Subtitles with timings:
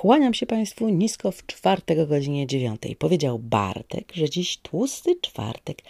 [0.00, 2.96] Kłaniam się Państwu nisko w czwartek o godzinie dziewiątej.
[2.96, 5.82] Powiedział Bartek, że dziś tłusty czwartek,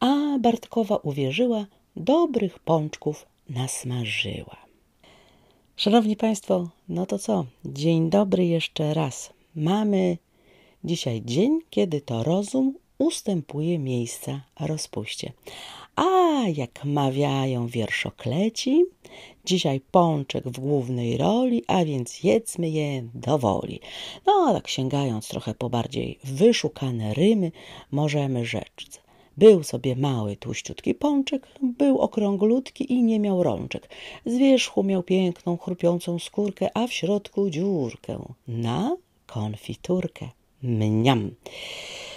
[0.00, 1.66] a Bartkowa uwierzyła,
[1.96, 4.56] dobrych pączków nasmażyła.
[5.76, 7.46] Szanowni Państwo, no to co?
[7.64, 9.32] Dzień dobry jeszcze raz.
[9.54, 10.18] Mamy
[10.84, 15.32] dzisiaj dzień, kiedy to rozum ustępuje miejsca rozpuście.
[15.96, 18.84] A jak mawiają wierszokleci,
[19.44, 23.80] dzisiaj pączek w głównej roli, a więc jedzmy je dowoli.
[24.26, 27.52] No, tak sięgając trochę po bardziej wyszukane rymy,
[27.90, 29.00] możemy rzec.
[29.36, 33.88] Był sobie mały, tłuściutki pączek, był okrąglutki i nie miał rączek.
[34.26, 40.28] Z wierzchu miał piękną, chrupiącą skórkę, a w środku dziurkę na konfiturkę.
[40.62, 41.30] Mniam.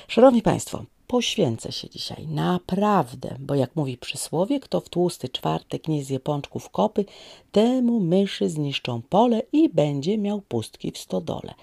[0.07, 6.03] Szanowni Państwo, poświęcę się dzisiaj, naprawdę, bo jak mówi przysłowie, kto w tłusty czwartek nie
[6.03, 7.05] zje pączków kopy,
[7.51, 11.53] temu myszy zniszczą pole i będzie miał pustki w stodole.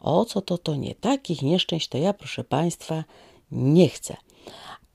[0.00, 0.94] O co to to nie?
[0.94, 3.04] Takich nieszczęść to ja, proszę Państwa,
[3.52, 4.16] nie chcę.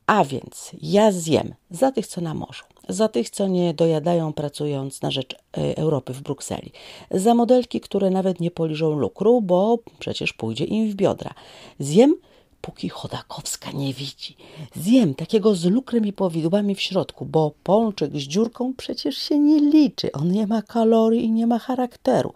[0.05, 5.02] A więc ja zjem za tych, co na morzu, za tych, co nie dojadają pracując
[5.02, 6.71] na rzecz e, Europy w Brukseli,
[7.11, 11.33] za modelki, które nawet nie poliżą lukru, bo przecież pójdzie im w biodra.
[11.79, 12.15] Zjem
[12.61, 14.38] póki Chodakowska nie widzi.
[14.75, 19.59] Zjem takiego z lukrem i powidłami w środku, bo pączek z dziurką przecież się nie
[19.59, 20.11] liczy.
[20.11, 22.33] On nie ma kalorii i nie ma charakteru.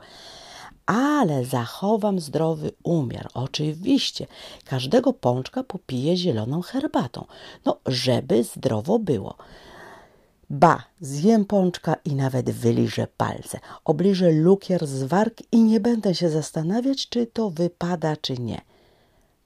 [0.85, 3.29] Ale zachowam zdrowy umiar.
[3.33, 4.27] Oczywiście,
[4.65, 7.25] każdego pączka popiję zieloną herbatą.
[7.65, 9.35] No, żeby zdrowo było.
[10.49, 13.59] Ba, zjem pączka i nawet wyliżę palce.
[13.85, 18.61] Obliżę lukier z warg i nie będę się zastanawiać, czy to wypada, czy nie.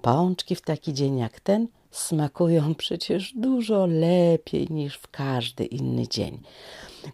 [0.02, 6.42] Pączki w taki dzień jak ten smakują przecież dużo lepiej niż w każdy inny dzień.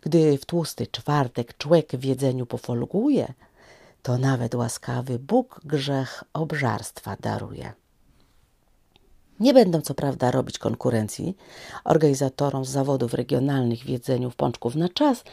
[0.01, 3.33] Gdy w tłusty czwartek człowiek w jedzeniu pofolguje,
[4.01, 7.73] to nawet łaskawy Bóg grzech obżarstwa daruje.
[9.39, 11.37] Nie będę co prawda robić konkurencji
[11.83, 15.23] organizatorom zawodów regionalnych w jedzeniu w pączków na czas,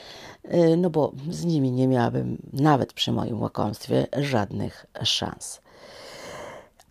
[0.44, 5.60] y, no bo z nimi nie miałabym nawet przy moim łakomstwie żadnych szans.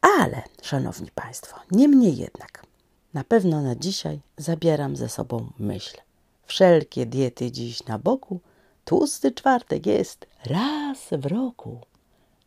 [0.02, 2.66] Ale, szanowni Państwo, niemniej jednak,
[3.14, 5.98] na pewno na dzisiaj zabieram ze sobą myśl.
[6.46, 8.40] Wszelkie diety dziś na boku,
[8.86, 11.80] tłusty czwartek jest raz w roku.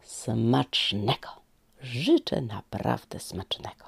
[0.03, 1.29] Smacznego.
[1.81, 3.85] Życzę naprawdę smacznego.